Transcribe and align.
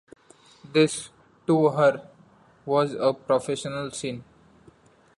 This, 0.65 1.09
to 1.45 1.69
her, 1.69 2.09
was 2.65 2.93
a 2.95 3.13
professional 3.13 3.91
sin. 3.91 4.23